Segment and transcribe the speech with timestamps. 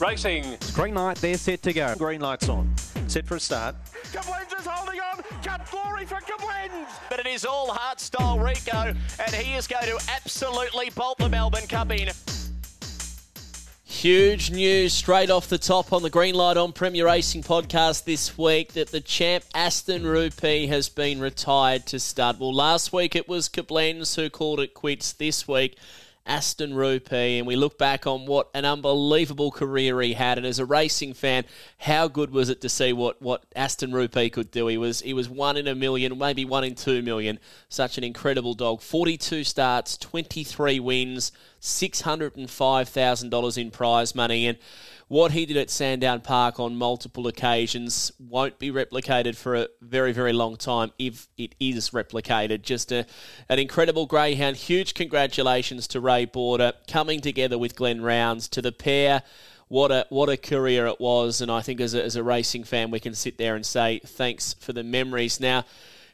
[0.00, 0.56] Racing.
[0.74, 1.94] Green light, they're set to go.
[1.96, 2.72] Green lights on.
[3.08, 3.74] Set for a start.
[4.12, 5.22] Kablenz is holding on.
[5.42, 6.88] Cut glory for Kablenz.
[7.10, 11.28] But it is all heart style Rico, and he is going to absolutely bolt the
[11.28, 12.10] Melbourne Cup in.
[13.84, 18.38] Huge news straight off the top on the Green Light on Premier Racing podcast this
[18.38, 22.38] week that the champ Aston Rupee has been retired to stud.
[22.38, 25.12] Well, last week it was Kablenz who called it quits.
[25.14, 25.76] This week,
[26.28, 30.36] Aston Rupee, and we look back on what an unbelievable career he had.
[30.38, 31.44] And as a racing fan,
[31.78, 34.66] how good was it to see what, what Aston Rupee could do?
[34.66, 37.40] He was he was one in a million, maybe one in two million.
[37.68, 38.82] Such an incredible dog.
[38.82, 44.46] Forty two starts, twenty three wins, six hundred and five thousand dollars in prize money,
[44.46, 44.58] and
[45.08, 50.12] what he did at Sandown Park on multiple occasions won't be replicated for a very,
[50.12, 52.60] very long time if it is replicated.
[52.60, 53.06] Just a,
[53.48, 54.56] an incredible greyhound.
[54.56, 59.22] Huge congratulations to Ray Border coming together with Glenn Rounds to the pair.
[59.68, 62.64] What a what a career it was, and I think as a, as a racing
[62.64, 65.40] fan, we can sit there and say thanks for the memories.
[65.40, 65.64] Now,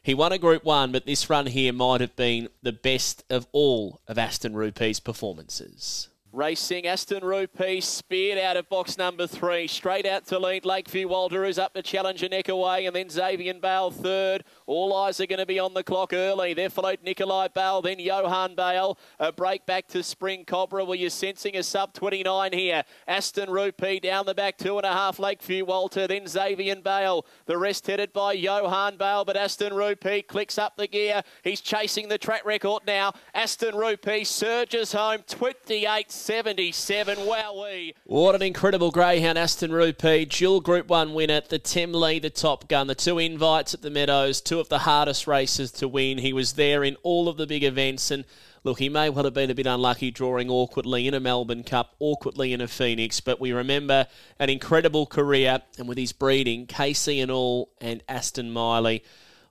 [0.05, 3.47] he won a Group One, but this run here might have been the best of
[3.51, 6.09] all of Aston Rupee's performances.
[6.35, 11.45] Racing Aston Rupee speared out of box number three, straight out to lead Lakeview Walter,
[11.45, 14.43] is up to challenge a neck away, and then Xavier Bale third.
[14.65, 16.53] All eyes are going to be on the clock early.
[16.53, 18.97] There followed Nikolai Bale, then Johan Bale.
[19.17, 20.83] A break back to Spring Cobra.
[20.83, 22.83] Well, you're sensing a sub 29 here.
[23.07, 27.25] Aston Rupee down the back, two and a half Lakeview Walter, then Xavier Bale.
[27.45, 31.23] The rest headed by Johan Bale, but Aston Rupee clicks up the gear.
[31.45, 33.13] He's chasing the track record now.
[33.33, 37.17] Aston Rupee surges home 28 77.
[37.19, 37.93] Wowee.
[38.05, 40.25] What an incredible greyhound, Aston Rupee.
[40.25, 44.41] Dual Group 1 winner, the Temlee, the top gun, the two invites at the Meadows,
[44.41, 46.17] two of the hardest races to win.
[46.17, 48.25] He was there in all of the big events and
[48.63, 51.93] Look, he may well have been a bit unlucky drawing awkwardly in a Melbourne Cup,
[51.99, 54.07] awkwardly in a Phoenix, but we remember
[54.39, 59.03] an incredible career and with his breeding, Casey and all, and Aston Miley.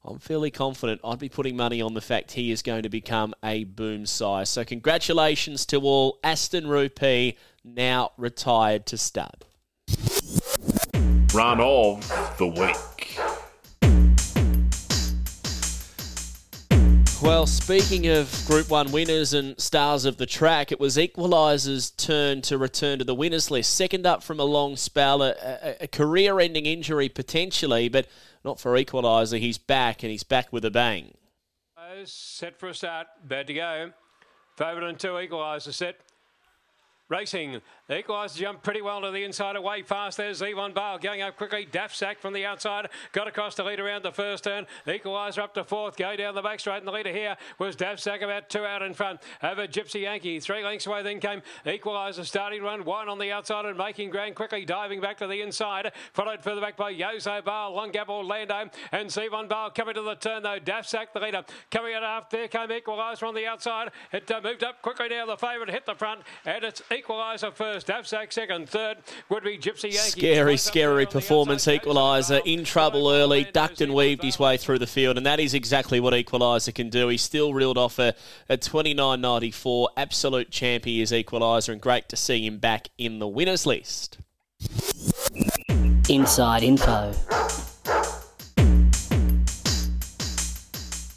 [0.07, 3.33] I'm fairly confident I'd be putting money on the fact he is going to become
[3.43, 4.51] a boom size.
[4.51, 6.19] So, congratulations to all.
[6.23, 9.47] Aston Rupee now retired to stud.
[11.33, 13.19] Run of the week.
[17.23, 22.43] Well, speaking of Group 1 winners and stars of the track, it was Equalizer's turn
[22.43, 23.75] to return to the winners list.
[23.75, 28.07] Second up from a long spell, a, a, a career ending injury potentially, but
[28.45, 29.39] not for Equaliser.
[29.39, 31.15] He's back and he's back with a bang.
[32.05, 33.07] Set for a start.
[33.25, 33.93] Bad to go.
[34.57, 35.13] Favourite and two.
[35.13, 35.97] Equaliser set.
[37.09, 37.61] Racing.
[37.91, 40.17] Equaliser jumped pretty well to the inside, away fast.
[40.17, 41.69] There's Yvonne Bale going up quickly.
[41.71, 42.89] Daft Sack from the outside.
[43.13, 44.67] Got across the lead around the first turn.
[44.87, 45.95] Equaliser up to fourth.
[45.95, 46.79] Go down the back straight.
[46.79, 49.21] And the leader here was Daft Sack about two out in front.
[49.43, 50.41] Over Gypsy Yankee.
[50.41, 51.03] Three lengths away.
[51.03, 52.87] Then came Equaliser starting run.
[52.87, 54.65] One on the outside and making ground quickly.
[54.65, 55.93] Diving back to the inside.
[56.15, 57.75] Followed further back by Yoso Bale.
[57.75, 58.71] Long gap Orlando.
[58.93, 60.59] And Yvonne Bale coming to the turn though.
[60.59, 61.45] Daft Sack the leader.
[61.71, 63.91] Coming out after there came Equaliser on the outside.
[64.11, 65.27] It uh, moved up quickly now.
[65.27, 66.23] The favourite hit the front.
[66.47, 67.74] And it's Equaliser first.
[67.83, 68.99] Dafsack second, third
[69.29, 70.21] would be Gypsy Yankee.
[70.21, 71.67] Scary, scary performance.
[71.67, 75.55] Equaliser in trouble early, ducked and weaved his way through the field, and that is
[75.55, 77.09] exactly what Equaliser can do.
[77.09, 78.15] He still reeled off a,
[78.49, 79.89] a 29.94.
[79.97, 84.19] Absolute champ he is Equaliser, and great to see him back in the winners list.
[86.09, 87.15] Inside info.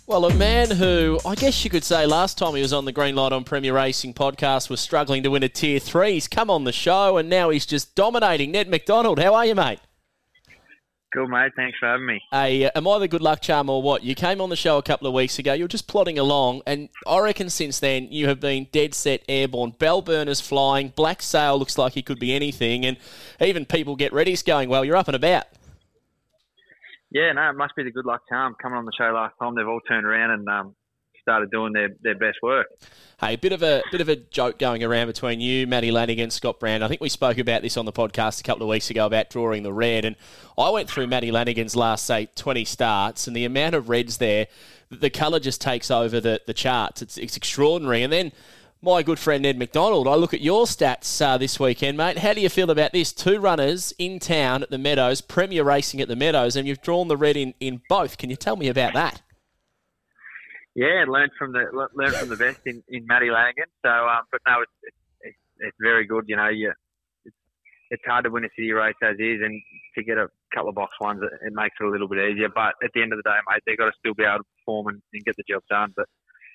[0.08, 2.94] Well, a man who I guess you could say last time he was on the
[2.94, 6.14] Green Light on Premier Racing podcast was struggling to win a Tier 3.
[6.14, 8.52] He's come on the show and now he's just dominating.
[8.52, 9.80] Ned McDonald, how are you, mate?
[11.12, 11.52] Good, mate.
[11.58, 12.22] Thanks for having me.
[12.32, 14.02] Hey, uh, am I the good luck charm or what?
[14.02, 15.52] You came on the show a couple of weeks ago.
[15.52, 19.24] You were just plodding along, and I reckon since then you have been dead set
[19.28, 19.74] airborne.
[19.74, 20.94] Balburners flying.
[20.96, 22.96] Black sail looks like he could be anything, and
[23.42, 24.86] even people get ready's going well.
[24.86, 25.48] You're up and about.
[27.12, 28.56] Yeah, no, it must be the good luck charm.
[28.62, 30.76] Coming on the show last time, they've all turned around and um,
[31.22, 32.68] started doing their, their best work.
[33.20, 36.30] Hey, a bit of a bit of a joke going around between you, Matty Lanigan,
[36.30, 36.84] Scott Brand.
[36.84, 39.30] I think we spoke about this on the podcast a couple of weeks ago about
[39.30, 40.16] drawing the red, and
[40.58, 44.48] I went through Matty Lanigan's last say twenty starts, and the amount of reds there,
[44.90, 47.02] the colour just takes over the the charts.
[47.02, 48.32] It's it's extraordinary, and then
[48.82, 50.08] my good friend Ned McDonald.
[50.08, 52.20] I look at your stats uh, this weekend, mate.
[52.20, 53.12] How do you feel about this?
[53.12, 57.08] Two runners in town at the Meadows, Premier Racing at the Meadows, and you've drawn
[57.08, 58.18] the red in, in both.
[58.18, 59.22] Can you tell me about that?
[60.76, 63.66] Yeah, learned from the learned from the best in, in Matty Lanigan.
[63.84, 66.26] So, um, but no, it's, it's, it's very good.
[66.28, 66.72] You know, you,
[67.26, 67.36] it's,
[67.90, 69.60] it's hard to win a city race as is, and
[69.96, 72.50] to get a couple of box ones, it, it makes it a little bit easier.
[72.54, 74.44] But at the end of the day, mate, they've got to still be able to
[74.60, 75.94] perform and, and get the job done.
[75.96, 76.06] But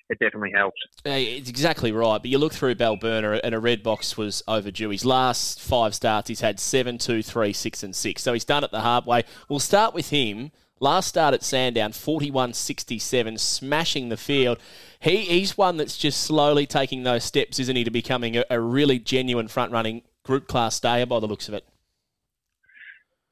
[0.09, 0.77] it definitely helps.
[1.05, 2.17] It's exactly right.
[2.19, 4.89] But you look through Balburna, and a red box was overdue.
[4.89, 8.21] His last five starts, he's had seven, two, three, six, and six.
[8.21, 9.23] So he's done it the hard way.
[9.49, 10.51] We'll start with him.
[10.79, 14.59] Last start at Sandown, 41-67, smashing the field.
[14.99, 18.59] He, he's one that's just slowly taking those steps, isn't he, to becoming a, a
[18.59, 21.63] really genuine front-running group class stayer by the looks of it.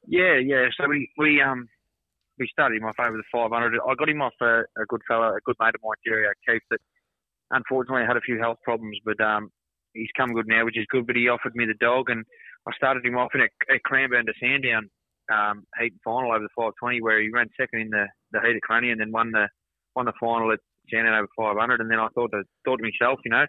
[0.06, 0.68] Yeah, yeah.
[0.76, 1.68] So we we um
[2.38, 3.74] we started him off over the 500.
[3.74, 6.62] I got him off a, a good fellow, a good mate of mine, Jerry O'Keefe,
[6.70, 6.80] that
[7.50, 9.50] unfortunately had a few health problems, but um
[9.94, 11.06] he's come good now, which is good.
[11.06, 12.24] But he offered me the dog, and
[12.66, 14.88] I started him off in a, a Cranbourne to Sandown
[15.30, 18.56] um, heat and final over the 520, where he ran second in the, the heat
[18.56, 19.48] at Crunny and then won the
[19.94, 20.58] won the final at
[20.90, 21.80] Sandown over 500.
[21.80, 23.44] And then I thought to thought to myself, you know,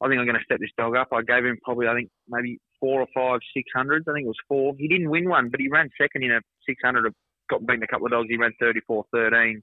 [0.00, 1.08] I think I'm going to step this dog up.
[1.12, 4.08] I gave him probably, I think, maybe four or five 600s.
[4.08, 4.74] I think it was four.
[4.78, 7.12] He didn't win one, but he ran second in a 600.
[7.50, 8.28] Got beaten a couple of dogs.
[8.30, 9.60] He ran 34-13,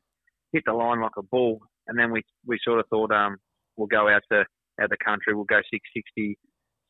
[0.51, 1.60] hit the line like a bull.
[1.88, 3.38] And then we we sort of thought, um,
[3.78, 4.44] we'll go out to
[4.81, 5.34] out the country.
[5.34, 6.38] We'll go 660,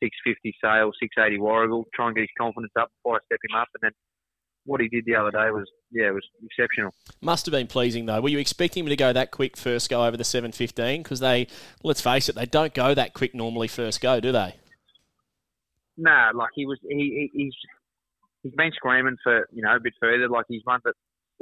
[0.01, 3.67] 650 sale, 680 Warragul, Try and get his confidence up before I step him up.
[3.75, 3.91] And then
[4.65, 6.93] what he did the other day was, yeah, it was exceptional.
[7.21, 8.21] Must have been pleasing though.
[8.21, 11.03] Were you expecting him to go that quick first go over the 715?
[11.03, 11.47] Because they,
[11.83, 14.55] let's face it, they don't go that quick normally first go, do they?
[15.95, 17.53] Nah, like he was, he, he's
[18.43, 20.29] he's been screaming for you know a bit further.
[20.29, 20.93] Like he's run at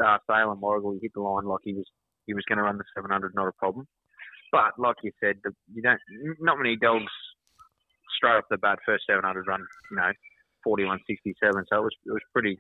[0.04, 1.86] uh, Sale and Warragul, he hit the line like he was
[2.26, 3.88] he was going to run the 700, not a problem.
[4.52, 6.00] But like you said, the, you don't
[6.40, 7.12] not many dogs
[8.18, 10.12] straight off the bat first 700 run, you know,
[10.66, 10.98] 41.67.
[11.42, 12.58] So it was it was pretty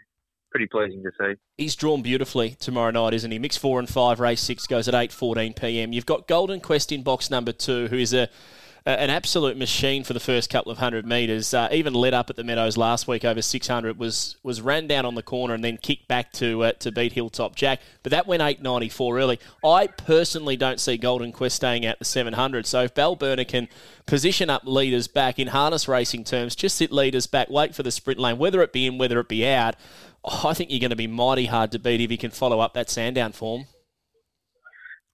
[0.51, 1.33] pretty pleasing to see.
[1.57, 3.39] He's drawn beautifully tomorrow night, isn't he?
[3.39, 5.91] Mix four and five, race six goes at 8.14 p.m.
[5.91, 8.29] You've got Golden Quest in box number two, who is a
[8.85, 11.53] an absolute machine for the first couple of hundred metres.
[11.53, 13.97] Uh, even led up at the Meadows last week over 600.
[13.97, 17.13] Was was ran down on the corner and then kicked back to uh, to beat
[17.13, 17.81] Hilltop Jack.
[18.03, 19.39] But that went 8.94 early.
[19.63, 22.67] I personally don't see Golden Quest staying out the 700.
[22.67, 23.67] So if Balburner can
[24.05, 27.91] position up leaders back in harness racing terms, just sit leaders back, wait for the
[27.91, 29.75] sprint lane, whether it be in, whether it be out.
[30.43, 32.73] I think you're going to be mighty hard to beat if he can follow up
[32.73, 33.65] that Sandown form.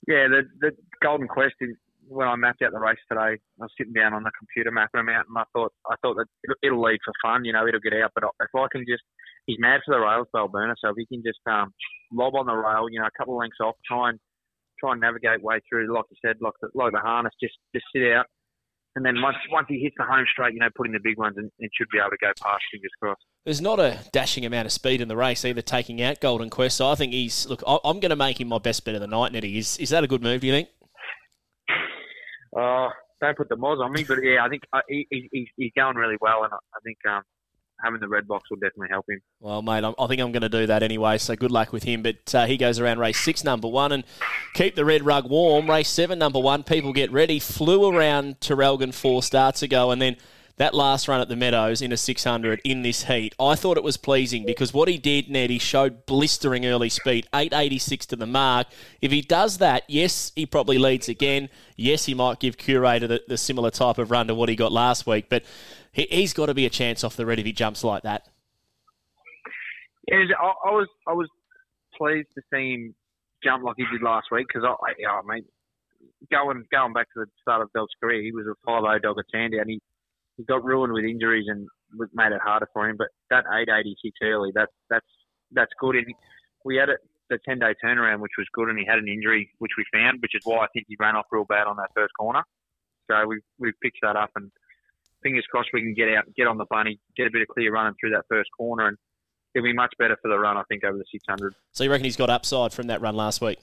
[0.08, 1.76] Yeah, the the Golden Quest is
[2.12, 3.40] when I mapped out the race today.
[3.40, 6.16] I was sitting down on the computer mapping them out, and I thought I thought
[6.20, 6.28] that
[6.62, 7.46] it'll, lead for fun.
[7.46, 8.12] You know, it'll get out.
[8.14, 9.04] But if I can just,
[9.48, 10.76] he's mad for the rails, Balburner.
[10.78, 11.72] So if he can just um,
[12.12, 14.20] lob on the rail, you know, a couple of lengths off, try and
[14.80, 17.86] try and navigate way through, like you said, like the, like the harness, just just
[17.96, 18.26] sit out.
[18.96, 21.18] And then once once he hits the home straight, you know, put in the big
[21.18, 22.62] ones and, and should be able to go past.
[22.72, 23.24] Fingers crossed.
[23.46, 26.76] There's not a dashing amount of speed in the race, either taking out Golden Quest.
[26.78, 27.64] So I think he's look.
[27.66, 29.58] I'm going to make him my best bet of the night, Nettie.
[29.58, 30.42] Is is that a good move?
[30.42, 30.68] Do you think?
[32.56, 32.90] Uh,
[33.22, 35.96] don't put the moz on me, but yeah, I think uh, he, he, he's going
[35.96, 37.22] really well, and I, I think um,
[37.84, 39.22] having the red box will definitely help him.
[39.40, 41.84] Well, mate, I'm, i think I'm going to do that anyway, so good luck with
[41.84, 42.02] him.
[42.04, 44.04] But uh, he goes around race six, number one, and
[44.54, 45.70] keep the red rug warm.
[45.70, 47.40] Race seven, number one, people get ready.
[47.40, 50.18] Flew around Traralgon four starts ago, and then
[50.62, 53.84] that last run at the Meadows in a 600 in this heat, I thought it
[53.84, 58.28] was pleasing because what he did, Ned, he showed blistering early speed, 886 to the
[58.28, 58.68] mark.
[59.02, 61.50] If he does that, yes, he probably leads again.
[61.78, 64.72] Yes, he might give Curator the, the similar type of run to what he got
[64.72, 65.44] last week, but
[65.92, 68.28] he, has got to be a chance off the red if he jumps like that.
[70.08, 71.28] Yeah, I, I was I was
[71.98, 72.96] pleased to see him
[73.44, 75.44] jump like he did last week because I, I, I mean,
[76.32, 79.26] going going back to the start of Del's career, he was a 5 dog at
[79.32, 79.68] Sandown.
[79.68, 79.82] He
[80.42, 81.68] he got ruined with injuries and
[82.14, 82.98] made it harder for him.
[82.98, 85.06] But that 886 early, that's that's
[85.52, 85.96] that's good.
[85.96, 86.06] And
[86.66, 86.98] we had it
[87.30, 90.20] the 10 day turnaround, which was good, and he had an injury, which we found,
[90.22, 92.42] which is why I think he ran off real bad on that first corner.
[93.10, 94.52] So we we picked that up, and
[95.22, 97.72] fingers crossed we can get out, get on the bunny, get a bit of clear
[97.72, 98.98] running through that first corner, and
[99.54, 101.54] it'll be much better for the run, I think, over the 600.
[101.72, 103.60] So you reckon he's got upside from that run last week?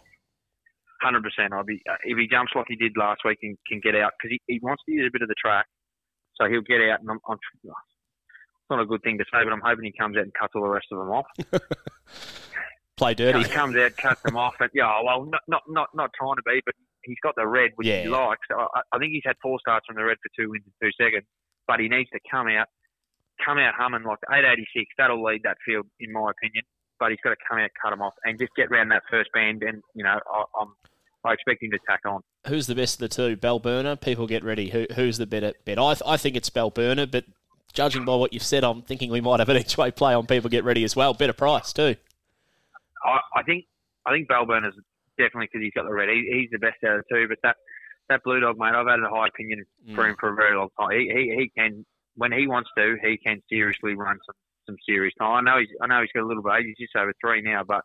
[1.03, 1.53] Hundred percent.
[1.53, 4.31] I'll be if he jumps like he did last week and can get out because
[4.31, 5.67] he, he wants to use a bit of the track
[6.41, 7.39] so he'll get out, and I'm, I'm
[8.69, 10.53] it's not a good thing to say, but I'm hoping he comes out and cuts
[10.55, 11.27] all the rest of them off.
[12.97, 13.39] Play dirty.
[13.45, 16.43] he comes out, cuts them off, and yeah, well, not not not, not trying to
[16.45, 18.03] be, but he's got the red, which yeah.
[18.03, 18.47] he likes.
[18.51, 20.93] I, I think he's had four starts from the red for two wins in two
[21.01, 21.25] seconds,
[21.67, 22.67] but he needs to come out,
[23.45, 24.67] come out humming like 886.
[24.99, 26.65] That'll lead that field, in my opinion.
[27.01, 29.31] But he's got to come out, cut them off, and just get round that first
[29.33, 29.63] band.
[29.63, 30.75] And you know, I, I'm
[31.25, 32.21] I expect him to tack on.
[32.47, 33.37] Who's the best of the two?
[33.37, 34.01] Balburner.
[34.01, 34.71] People get ready.
[34.71, 35.79] Who, who's the better bet?
[35.79, 37.25] I, I think it's Balburner, but
[37.73, 40.27] judging by what you've said, I'm thinking we might have an each way play on
[40.27, 41.15] people get ready as well.
[41.15, 41.97] Better price too.
[43.05, 43.65] I, I think
[44.07, 44.77] I think Balburner's
[45.19, 46.09] definitely because he's got the red.
[46.09, 47.29] He, he's the best out of the two.
[47.29, 47.57] But that
[48.09, 49.95] that blue dog, mate, I've had a high opinion mm.
[49.95, 50.91] for him for a very long time.
[50.93, 51.85] He, he he can
[52.15, 54.35] when he wants to, he can seriously run some
[54.67, 55.47] some serious time.
[55.47, 56.65] I know he's I know he's got a little bit.
[56.65, 57.83] He's just over three now, but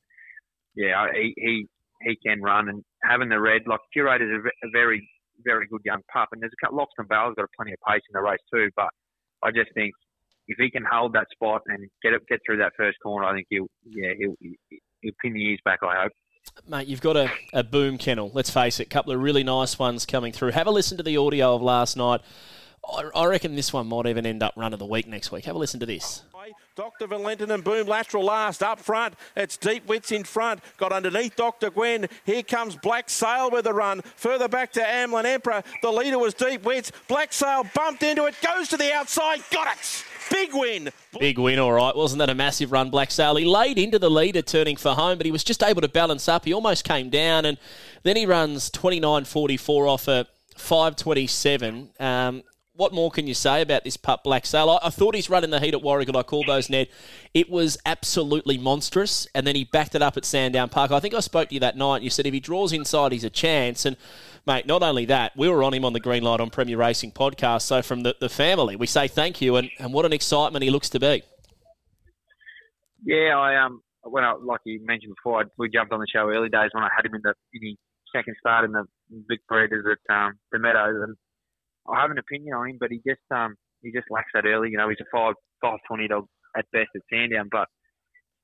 [0.76, 1.68] yeah, he he
[2.02, 5.08] he can run and having the red like Curator's a, a very
[5.46, 6.80] very good young pup, and there's a couple.
[6.80, 8.70] Loxton Bale's got plenty of pace in the race too.
[8.76, 8.90] But
[9.44, 9.94] I just think
[10.48, 13.34] if he can hold that spot and get it, get through that first corner, I
[13.34, 14.36] think he'll yeah he'll
[15.02, 15.80] he'll pin the ears back.
[15.84, 16.12] I hope.
[16.68, 18.30] Mate, you've got a, a boom kennel.
[18.34, 20.52] Let's face it, a couple of really nice ones coming through.
[20.52, 22.22] Have a listen to the audio of last night.
[22.86, 25.46] I, I reckon this one might even end up run of the week next week.
[25.46, 26.24] Have a listen to this.
[26.76, 27.08] Dr.
[27.08, 29.16] Valentin and Boom lateral last up front.
[29.36, 30.62] It's Deep Wits in front.
[30.78, 31.70] Got underneath Dr.
[31.70, 32.08] Gwen.
[32.26, 34.02] Here comes Black Sail with a run.
[34.02, 35.64] Further back to Amlin Emperor.
[35.82, 36.92] The leader was Deep Wits.
[37.08, 38.36] Black Sail bumped into it.
[38.42, 39.42] Goes to the outside.
[39.52, 40.06] Got it.
[40.32, 40.90] Big win.
[41.20, 41.96] Big win, all right.
[41.96, 43.36] Wasn't that a massive run, Black Sail?
[43.36, 46.28] He laid into the leader turning for home, but he was just able to balance
[46.28, 46.46] up.
[46.46, 47.58] He almost came down, and
[48.04, 52.02] then he runs 29.44 off a 5.27.
[52.02, 52.44] Um,
[52.76, 54.70] what more can you say about this pup, Black Sail?
[54.70, 56.16] I, I thought he's running the heat at Warragul.
[56.16, 56.88] I called those, Ned.
[57.34, 60.92] It was absolutely monstrous, and then he backed it up at Sandown Park.
[60.92, 63.12] I think I spoke to you that night, and you said if he draws inside,
[63.12, 63.86] he's a chance.
[63.86, 63.96] And,
[64.48, 67.12] mate, not only that, we were on him on the Green Light on Premier Racing
[67.12, 67.62] podcast.
[67.62, 70.70] So from the, the family, we say thank you, and, and what an excitement he
[70.70, 71.24] looks to be.
[73.06, 76.30] Yeah, I um when I like you mentioned before, I, we jumped on the show
[76.30, 77.78] early days when I had him in the in his
[78.16, 78.86] second start in the
[79.28, 81.16] big breeders at um, the Meadows, and
[81.88, 84.70] I have an opinion on him, but he just um he just lacks that early.
[84.72, 87.68] You know, he's a five five twenty dog at best at Sandown, but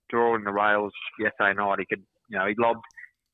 [0.09, 2.83] drawing the rails yesterday night, he could you know he lobbed.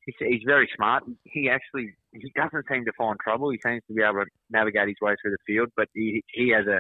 [0.06, 1.04] He's, he's very smart.
[1.24, 3.50] He actually he doesn't seem to find trouble.
[3.50, 6.50] He seems to be able to navigate his way through the field, but he he
[6.50, 6.80] has a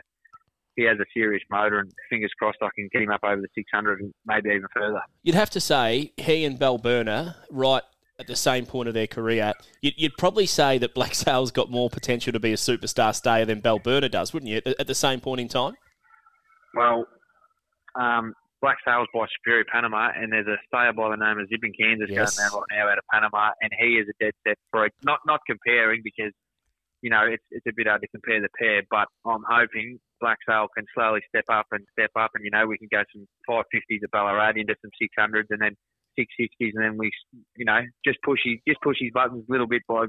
[0.75, 3.47] he has a serious motor, and fingers crossed I can get him up over the
[3.55, 4.99] 600 and maybe even further.
[5.23, 7.83] You'd have to say he and Balberna, right
[8.19, 11.69] at the same point of their career, you'd, you'd probably say that Black Sail's got
[11.69, 14.95] more potential to be a superstar stayer than Balberna does, wouldn't you, at, at the
[14.95, 15.73] same point in time?
[16.73, 17.05] Well,
[17.95, 21.73] um, Black Sail's by Superior Panama, and there's a stayer by the name of Zipping
[21.79, 22.35] Kansas Yes.
[22.35, 24.93] going around right now out of Panama, and he is a dead set for it.
[25.03, 26.33] Not not comparing because
[27.01, 30.39] you know it's it's a bit hard to compare the pair, but I'm hoping Black
[30.49, 33.27] Sail can slowly step up and step up, and you know we can go some
[33.47, 35.75] 550s at Ballarat into some 600s, and then
[36.17, 37.11] 660s, and then we
[37.55, 40.05] you know just push his just push his buttons little bit by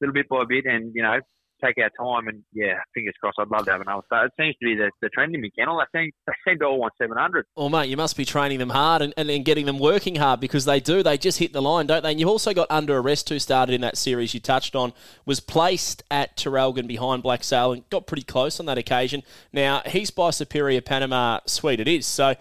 [0.00, 1.18] little bit by bit, and you know
[1.64, 3.38] take our time, and yeah, fingers crossed.
[3.38, 4.26] I'd love to have another start.
[4.26, 5.80] It seems to be the, the trend in McKennel.
[5.92, 7.46] They seem they seem to all want 700.
[7.56, 10.64] Well, mate, you must be training them hard and, and, getting them working hard because
[10.64, 11.02] they do.
[11.02, 12.10] They just hit the line, don't they?
[12.10, 14.92] And you've also got Under Arrest, who started in that series you touched on,
[15.26, 19.22] was placed at Traralgon behind Black Sail and got pretty close on that occasion.
[19.52, 22.06] Now, he's by Superior Panama Sweet, it is.
[22.06, 22.34] So,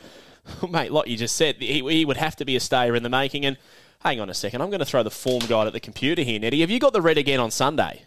[0.69, 3.09] mate, like you just said, he, he would have to be a stayer in the
[3.09, 3.45] making.
[3.45, 3.57] And
[3.99, 6.39] hang on a second, I'm going to throw the form guide at the computer here,
[6.39, 6.61] Nettie.
[6.61, 8.03] Have you got the red again on Sunday?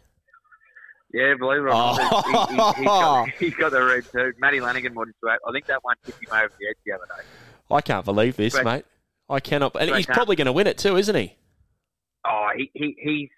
[1.13, 3.25] Yeah, believe it or not, Oh.
[3.29, 3.59] he, he, he's, oh.
[3.59, 4.33] got, got the red too.
[4.39, 5.41] Matty Lanigan wanted to act.
[5.49, 7.25] I think that one tipped him over the edge the other day.
[7.71, 8.85] I can't believe this, But- mate.
[9.29, 9.75] I cannot.
[9.81, 11.35] And he's probably going to win it too, isn't he?
[12.25, 13.29] Oh, he, he he's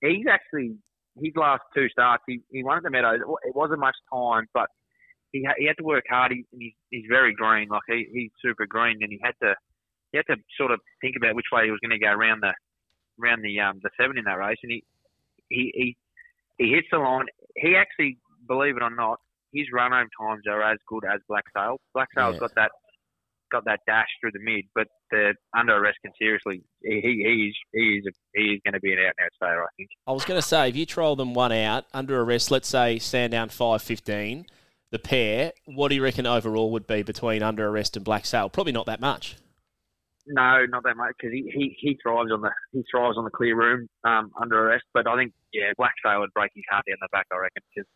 [0.00, 0.76] he's actually
[1.22, 2.22] his last two starts.
[2.26, 3.20] He he won at the Meadows.
[3.20, 4.68] It It wasn't much time, but
[5.38, 6.32] he ha- he had to work hard.
[6.32, 7.68] He, he's he's very green.
[7.68, 9.54] Like he, he's super green, and he had to
[10.12, 12.40] he had to sort of think about which way he was going to go around
[12.42, 12.54] the
[13.22, 14.82] around the um the seven in that race, and he
[15.48, 15.96] he he,
[16.58, 17.26] he hits the line.
[17.56, 19.18] He actually, believe it or not,
[19.52, 21.80] his run home times are as good as Black Sail.
[21.94, 22.40] Black Sail's Yeah.
[22.40, 22.70] got that
[23.52, 27.56] got that dash through the mid, but the under arrest can seriously he he is
[27.72, 29.88] he is a, he is going to be an out out stayer, I think.
[30.06, 32.98] I was going to say, if you trial them one out under arrest, let's say
[32.98, 34.46] stand down five fifteen,
[34.90, 38.48] the pair, what do you reckon overall would be between under arrest and black sail?
[38.48, 39.36] Probably not that much.
[40.26, 43.30] No, not that much because he, he, he thrives on the he thrives on the
[43.30, 44.84] clear room um, under arrest.
[44.92, 47.26] But I think yeah, Black Sail would break his heart down the back.
[47.32, 47.88] I reckon because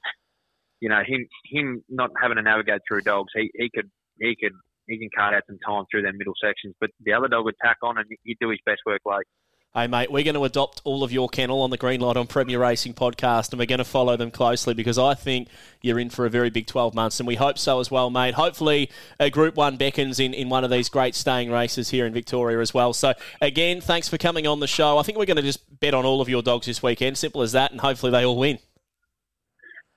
[0.78, 4.52] you know him him not having to navigate through dogs, he, he could he could
[4.86, 6.74] he can cut out some time through their middle sections.
[6.80, 9.26] But the other dog would tack on and he'd do his best work late.
[9.72, 12.26] Hey, mate, we're going to adopt all of your kennel on the Green Light on
[12.26, 15.46] Premier Racing podcast, and we're going to follow them closely because I think
[15.80, 18.34] you're in for a very big 12 months, and we hope so as well, mate.
[18.34, 22.12] Hopefully, a Group 1 beckons in, in one of these great staying races here in
[22.12, 22.92] Victoria as well.
[22.92, 24.98] So, again, thanks for coming on the show.
[24.98, 27.16] I think we're going to just bet on all of your dogs this weekend.
[27.16, 28.58] Simple as that, and hopefully they all win.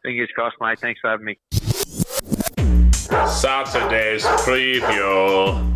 [0.03, 0.77] Fingers crossed, mate.
[0.77, 1.39] Thanks for having me.
[3.25, 5.72] Saturday's preview.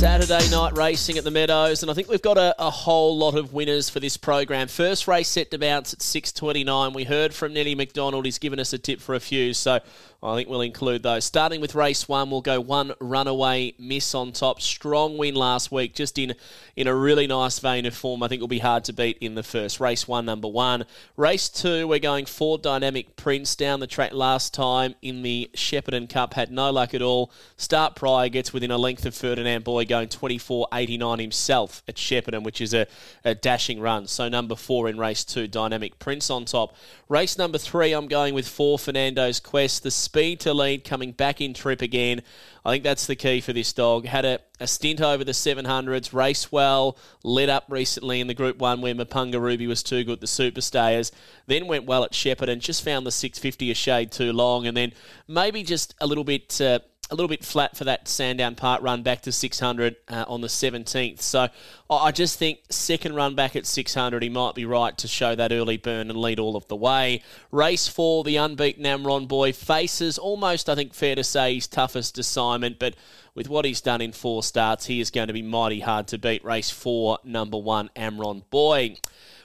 [0.00, 3.34] Saturday night racing at the Meadows, and I think we've got a, a whole lot
[3.34, 4.66] of winners for this program.
[4.66, 6.94] First race set to bounce at 6.29.
[6.94, 8.24] We heard from Nelly McDonald.
[8.24, 9.80] He's given us a tip for a few, so
[10.22, 11.24] I think we'll include those.
[11.24, 14.60] Starting with race one, we'll go one runaway miss on top.
[14.60, 16.34] Strong win last week, just in
[16.76, 18.22] in a really nice vein of form.
[18.22, 19.80] I think will be hard to beat in the first.
[19.80, 20.84] Race one, number one.
[21.16, 26.08] Race two, we're going for Dynamic Prince down the track last time in the Shepparton
[26.10, 26.34] Cup.
[26.34, 27.32] Had no luck at all.
[27.56, 32.60] Start Prior gets within a length of Ferdinand Boy going 24.89 himself at Shepparton, which
[32.60, 32.86] is a,
[33.24, 34.06] a dashing run.
[34.06, 36.76] So number four in race two, Dynamic Prince on top.
[37.08, 39.82] Race number three, I'm going with four Fernando's Quest.
[39.82, 42.20] The speed to lead coming back in trip again.
[42.64, 44.06] I think that's the key for this dog.
[44.06, 48.58] Had a, a stint over the 700s, race well, lit up recently in the Group
[48.58, 51.12] 1 where Mapunga Ruby was too good, the Superstayers.
[51.46, 54.94] Then went well at Shepparton, just found the 650 a shade too long, and then
[55.28, 56.60] maybe just a little bit.
[56.60, 60.40] Uh, a little bit flat for that Sandown Park run back to 600 uh, on
[60.40, 61.20] the 17th.
[61.20, 61.48] So
[61.90, 65.52] I just think second run back at 600, he might be right to show that
[65.52, 67.22] early burn and lead all of the way.
[67.50, 72.16] Race four, the unbeaten Amron boy faces almost, I think, fair to say, his toughest
[72.18, 72.94] assignment, but
[73.34, 76.18] with what he's done in four starts, he is going to be mighty hard to
[76.18, 76.44] beat.
[76.44, 78.96] Race four, number one, Amron boy.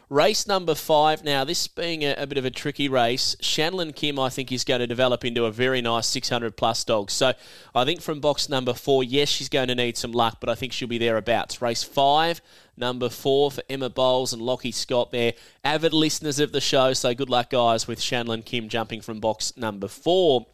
[0.09, 4.19] Race number five now, this being a, a, bit of a tricky race, Shanlin Kim,
[4.19, 7.09] I think, is going to develop into a very nice 600 plus dog.
[7.09, 7.33] So
[7.73, 10.53] I think from box number four, yes, she's going to need some luck, but I
[10.53, 11.59] think she'll be thereabouts.
[11.59, 12.39] Race five,
[12.77, 15.33] number four for Emma Bowles and Lockie Scott there.
[15.63, 19.55] Avid listeners of the show, so good luck, guys, with Shanlin Kim jumping from box
[19.57, 20.45] number four.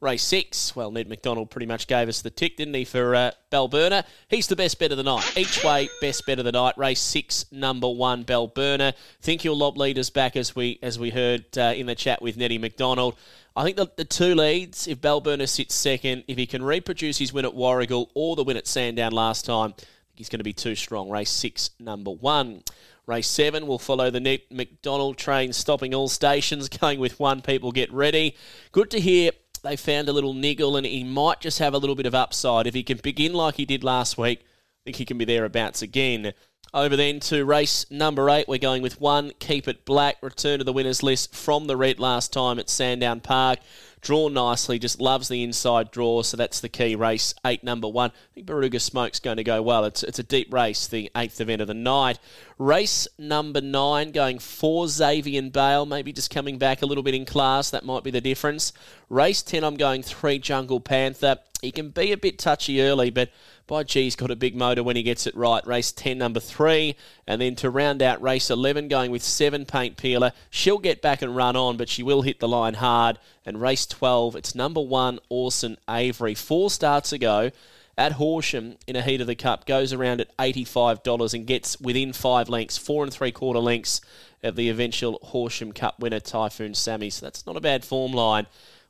[0.00, 3.30] Race six, well, Ned McDonald pretty much gave us the tick, didn't he, for uh,
[3.50, 4.04] Balburna?
[4.28, 5.36] He's the best bet of the night.
[5.36, 6.78] Each way, best bet of the night.
[6.78, 8.94] Race six, number one, Balburna.
[9.20, 12.36] Think he'll lob leaders back as we as we heard uh, in the chat with
[12.36, 13.16] Neddy McDonald.
[13.56, 17.32] I think the, the two leads, if Balburna sits second, if he can reproduce his
[17.32, 19.74] win at Warragul or the win at Sandown last time,
[20.18, 21.08] he's going to be too strong.
[21.08, 22.62] Race six, number one.
[23.06, 27.72] Race 7 will follow the Ned McDonald train stopping all stations, going with one people
[27.72, 28.36] get ready.
[28.70, 29.30] Good to hear
[29.62, 32.66] they found a little niggle and he might just have a little bit of upside.
[32.66, 34.44] If he can begin like he did last week, I
[34.84, 36.34] think he can be thereabouts again.
[36.74, 40.64] Over then to race number eight, we're going with one, Keep It Black, return to
[40.64, 43.60] the winners list from the red last time at Sandown Park.
[44.00, 47.34] Drawn nicely, just loves the inside draw, so that's the key race.
[47.44, 48.10] Eight, number one.
[48.10, 49.84] I think Baruga Smoke's going to go well.
[49.84, 52.18] It's, it's a deep race, the eighth event of the night.
[52.58, 57.24] Race number nine, going for Xavier Bale, maybe just coming back a little bit in
[57.24, 57.70] class.
[57.70, 58.72] That might be the difference.
[59.08, 61.38] Race 10, I'm going three, Jungle Panther.
[61.62, 63.30] He can be a bit touchy early, but
[63.68, 65.64] by G, he's got a big motor when he gets it right.
[65.66, 66.96] Race 10, number 3.
[67.26, 70.32] And then to round out race 11, going with 7, Paint Peeler.
[70.50, 73.18] She'll get back and run on, but she will hit the line hard.
[73.46, 76.34] And race 12, it's number 1, Orson Avery.
[76.34, 77.52] Four starts ago
[77.98, 82.12] at Horsham in a heat of the cup goes around at $85 and gets within
[82.12, 84.00] five lengths, four and three quarter lengths
[84.42, 87.10] of the eventual Horsham Cup winner Typhoon Sammy.
[87.10, 88.46] So that's not a bad form line.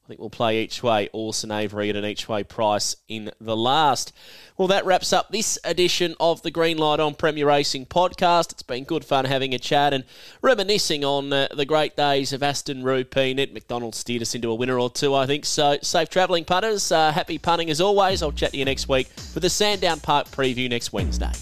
[0.09, 3.55] I think we'll play each way, Orson Avery at an each way price in the
[3.55, 4.15] last.
[4.57, 8.53] Well, that wraps up this edition of the Green Light on Premier Racing podcast.
[8.53, 10.05] It's been good fun having a chat and
[10.41, 13.35] reminiscing on uh, the great days of Aston Rupee.
[13.35, 15.45] Ned McDonald steered us into a winner or two, I think.
[15.45, 16.91] So, safe travelling, punters.
[16.91, 18.23] Uh, happy punting as always.
[18.23, 21.33] I'll chat to you next week for the Sandown Park preview next Wednesday.